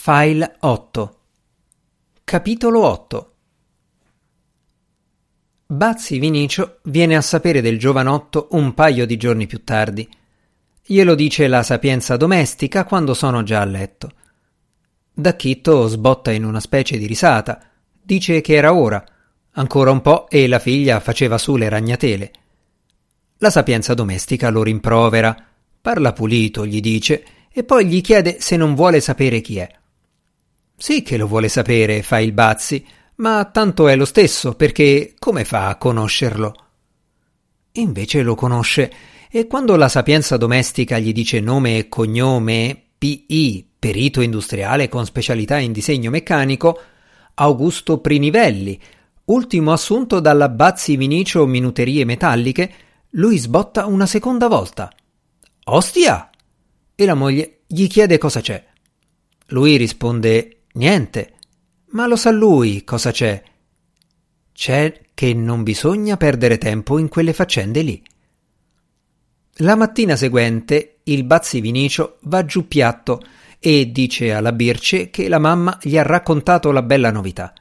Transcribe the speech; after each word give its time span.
File 0.00 0.54
8 0.60 1.18
Capitolo 2.22 2.84
8 2.84 3.32
Bazzi 5.66 6.20
Vinicio 6.20 6.78
viene 6.84 7.16
a 7.16 7.20
sapere 7.20 7.60
del 7.60 7.80
giovanotto 7.80 8.46
un 8.52 8.74
paio 8.74 9.04
di 9.04 9.16
giorni 9.16 9.48
più 9.48 9.64
tardi. 9.64 10.08
Glielo 10.86 11.16
dice 11.16 11.48
la 11.48 11.64
sapienza 11.64 12.16
domestica 12.16 12.84
quando 12.84 13.12
sono 13.12 13.42
già 13.42 13.60
a 13.60 13.64
letto. 13.64 14.12
Dacchitto 15.12 15.88
sbotta 15.88 16.30
in 16.30 16.44
una 16.44 16.60
specie 16.60 16.96
di 16.96 17.06
risata. 17.06 17.60
Dice 18.00 18.40
che 18.40 18.54
era 18.54 18.72
ora. 18.72 19.04
Ancora 19.54 19.90
un 19.90 20.00
po' 20.00 20.30
e 20.30 20.46
la 20.46 20.60
figlia 20.60 21.00
faceva 21.00 21.38
su 21.38 21.56
le 21.56 21.68
ragnatele. 21.68 22.30
La 23.38 23.50
sapienza 23.50 23.94
domestica 23.94 24.48
lo 24.50 24.62
rimprovera. 24.62 25.36
Parla 25.82 26.12
pulito, 26.12 26.64
gli 26.64 26.80
dice, 26.80 27.24
e 27.50 27.64
poi 27.64 27.86
gli 27.86 28.00
chiede 28.00 28.36
se 28.40 28.56
non 28.56 28.76
vuole 28.76 29.00
sapere 29.00 29.40
chi 29.40 29.58
è. 29.58 29.77
Sì 30.80 31.02
che 31.02 31.16
lo 31.16 31.26
vuole 31.26 31.48
sapere, 31.48 32.04
fa 32.04 32.20
il 32.20 32.30
Bazzi, 32.30 32.86
ma 33.16 33.44
tanto 33.46 33.88
è 33.88 33.96
lo 33.96 34.04
stesso, 34.04 34.54
perché 34.54 35.16
come 35.18 35.44
fa 35.44 35.66
a 35.66 35.76
conoscerlo? 35.76 36.54
Invece 37.72 38.22
lo 38.22 38.36
conosce, 38.36 38.92
e 39.28 39.48
quando 39.48 39.74
la 39.74 39.88
sapienza 39.88 40.36
domestica 40.36 41.00
gli 41.00 41.12
dice 41.12 41.40
nome 41.40 41.78
e 41.78 41.88
cognome, 41.88 42.80
P.I., 42.96 43.70
perito 43.76 44.20
industriale 44.20 44.88
con 44.88 45.04
specialità 45.04 45.58
in 45.58 45.72
disegno 45.72 46.10
meccanico, 46.10 46.80
Augusto 47.34 47.98
Prinivelli, 47.98 48.80
ultimo 49.24 49.72
assunto 49.72 50.20
dalla 50.20 50.48
Bazzi 50.48 50.96
Vinicio 50.96 51.44
Minuterie 51.44 52.04
Metalliche, 52.04 52.72
lui 53.10 53.36
sbotta 53.38 53.86
una 53.86 54.06
seconda 54.06 54.46
volta. 54.46 54.92
Ostia! 55.64 56.30
E 56.94 57.04
la 57.04 57.14
moglie 57.14 57.62
gli 57.66 57.88
chiede 57.88 58.16
cosa 58.16 58.40
c'è. 58.40 58.64
Lui 59.48 59.76
risponde 59.76 60.57
Niente. 60.78 61.32
Ma 61.90 62.06
lo 62.06 62.14
sa 62.14 62.30
lui 62.30 62.84
cosa 62.84 63.10
c'è. 63.10 63.42
C'è 64.52 65.00
che 65.12 65.34
non 65.34 65.64
bisogna 65.64 66.16
perdere 66.16 66.56
tempo 66.56 66.98
in 66.98 67.08
quelle 67.08 67.32
faccende 67.32 67.82
lì. 67.82 68.00
La 69.60 69.74
mattina 69.74 70.14
seguente 70.14 70.98
il 71.04 71.24
Bazzi 71.24 71.60
Vinicio 71.60 72.18
va 72.22 72.44
giù 72.44 72.68
piatto 72.68 73.20
e 73.58 73.90
dice 73.90 74.32
alla 74.32 74.52
Birce 74.52 75.10
che 75.10 75.28
la 75.28 75.40
mamma 75.40 75.76
gli 75.82 75.98
ha 75.98 76.04
raccontato 76.04 76.70
la 76.70 76.82
bella 76.82 77.10
novità. 77.10 77.52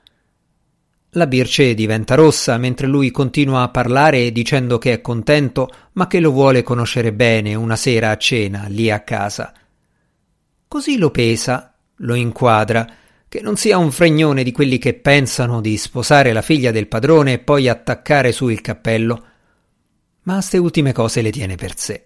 La 1.12 1.26
Birce 1.26 1.73
diventa 1.73 2.14
rossa 2.14 2.56
mentre 2.60 2.86
lui 2.86 3.10
continua 3.10 3.64
a 3.64 3.70
parlare 3.70 4.32
dicendo 4.32 4.78
che 4.78 4.94
è 4.94 5.02
contento 5.02 5.72
ma 5.94 6.06
che 6.06 6.20
lo 6.20 6.30
vuole 6.30 6.62
conoscere 6.62 7.12
bene 7.14 7.56
una 7.56 7.78
sera 7.78 8.12
a 8.12 8.18
cena 8.18 8.68
lì 8.68 8.92
a 8.92 9.00
casa. 9.00 9.54
Così 10.68 11.00
lo 11.00 11.10
pesa, 11.10 11.73
lo 11.95 12.14
inquadra 12.14 12.88
che 13.30 13.42
non 13.42 13.58
sia 13.58 13.78
un 13.78 13.92
fregnone 13.92 14.44
di 14.44 14.52
quelli 14.52 14.78
che 14.78 14.94
pensano 14.94 15.59
di 15.59 15.78
sposare 15.78 16.31
la 16.31 16.42
figlia 16.42 16.72
del 16.72 16.88
padrone 16.88 17.33
e 17.33 17.39
poi 17.39 17.67
attaccare 17.67 18.31
su 18.31 18.47
il 18.47 18.61
cappello, 18.61 19.25
ma 20.23 20.42
ste 20.42 20.58
ultime 20.58 20.94
cose 20.94 21.22
le 21.22 21.31
tiene 21.31 21.55
per 21.55 21.78
sé. 21.78 22.03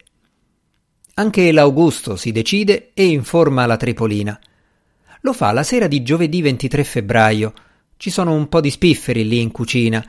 Anche 1.16 1.52
l'Augusto 1.52 2.16
si 2.16 2.31
decide 2.31 2.92
e 2.94 3.05
informa 3.05 3.66
la 3.66 3.77
Tripolina. 3.77 4.39
Lo 5.22 5.33
fa 5.33 5.52
la 5.52 5.64
sera 5.64 5.88
di 5.88 6.02
giovedì 6.02 6.42
23 6.42 6.83
febbraio. 6.83 7.53
Ci 7.97 8.09
sono 8.09 8.33
un 8.33 8.47
po' 8.47 8.61
di 8.61 8.72
spifferi 8.72 9.27
lì 9.27 9.42
in 9.42 9.52
cucina. 9.52 10.03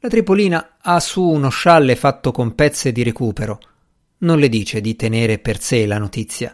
La 0.00 0.08
Tripolina 0.08 0.78
ha 0.80 0.98
su 0.98 1.22
uno 1.22 1.48
scialle 1.48 1.94
fatto 1.94 2.32
con 2.32 2.54
pezze 2.54 2.90
di 2.90 3.04
recupero. 3.04 3.60
Non 4.18 4.38
le 4.38 4.48
dice 4.48 4.80
di 4.80 4.96
tenere 4.96 5.38
per 5.38 5.60
sé 5.60 5.86
la 5.86 5.98
notizia. 5.98 6.50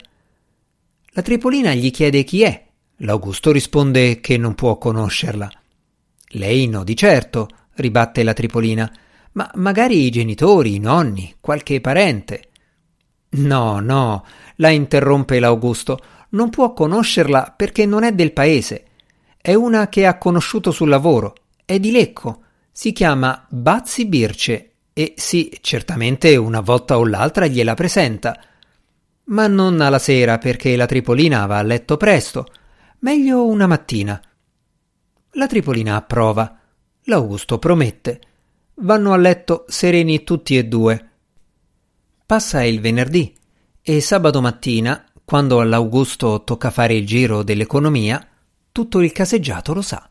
La 1.15 1.23
Tripolina 1.23 1.73
gli 1.73 1.91
chiede 1.91 2.25
chi 2.25 2.43
è 2.43 2.71
L'Augusto 3.05 3.51
risponde 3.51 4.21
che 4.21 4.37
non 4.37 4.55
può 4.55 4.79
conoscerla. 4.79 5.51
Lei 6.35 6.69
no, 6.69 6.85
di 6.85 6.97
certo, 6.97 7.49
ribatte 7.75 8.23
la 8.23 8.33
Tripolina, 8.33 8.91
ma 9.33 9.51
magari 9.55 10.05
i 10.05 10.11
genitori, 10.11 10.77
i 10.77 10.79
nonni, 10.79 11.35
qualche 11.41 11.81
parente. 11.81 12.51
No, 13.31 13.81
no, 13.81 14.25
la 14.57 14.69
interrompe 14.69 15.41
l'Augusto, 15.41 15.99
non 16.31 16.51
può 16.51 16.73
conoscerla 16.73 17.55
perché 17.57 17.87
non 17.87 18.05
è 18.05 18.13
del 18.13 18.33
paese. 18.33 18.85
È 19.37 19.53
una 19.53 19.89
che 19.89 20.07
ha 20.07 20.17
conosciuto 20.17 20.71
sul 20.71 20.89
lavoro, 20.89 21.35
è 21.65 21.81
di 21.81 21.91
Lecco, 21.91 22.43
si 22.71 22.93
chiama 22.93 23.45
Bazzi 23.49 24.07
Birce 24.07 24.71
e 24.93 25.15
sì, 25.17 25.59
certamente 25.61 26.37
una 26.37 26.61
volta 26.61 26.99
o 26.99 27.05
l'altra 27.05 27.47
gliela 27.47 27.75
presenta. 27.75 28.39
Ma 29.25 29.49
non 29.49 29.81
alla 29.81 29.99
sera 29.99 30.39
perché 30.39 30.77
la 30.77 30.87
Tripolina 30.87 31.47
va 31.47 31.59
a 31.59 31.63
letto 31.63 31.97
presto 31.97 32.47
Meglio 33.03 33.45
una 33.47 33.67
mattina. 33.67 34.23
La 35.33 35.49
Tripolina 35.49 35.97
approva. 35.97 36.57
L'Augusto 37.07 37.59
promette. 37.59 38.21
Vanno 38.75 39.13
a 39.13 39.17
letto 39.17 39.65
sereni 39.67 40.23
tutti 40.23 40.57
e 40.57 40.67
due. 40.67 41.11
Passa 42.25 42.63
il 42.63 42.81
venerdì 42.81 43.35
e 43.83 44.01
sabato 44.01 44.41
mattina, 44.41 45.05
quando 45.25 45.59
all'Augusto 45.59 46.45
tocca 46.45 46.71
fare 46.71 46.95
il 46.95 47.05
giro 47.05 47.43
dell'economia, 47.43 48.25
tutto 48.71 49.01
il 49.01 49.11
caseggiato 49.11 49.75
lo 49.75 49.83
sa. 49.83 50.09